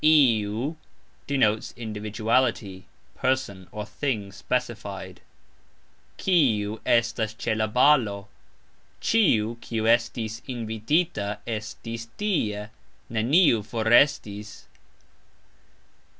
"iu" 0.03 0.77
denotes 1.27 1.73
individuality, 1.77 2.87
person, 3.13 3.67
or 3.71 3.85
thing 3.85 4.31
specified. 4.31 5.21
"Kiu" 6.17 6.81
estis 6.87 7.35
cxe 7.35 7.55
la 7.55 7.67
balo? 7.67 8.25
"Cxiu, 8.99 9.61
kiu" 9.61 9.83
estis 9.83 10.41
invitita, 10.47 11.37
estis 11.45 12.07
tie, 12.17 12.71
"neniu" 13.11 13.61
forestis. 13.63 14.65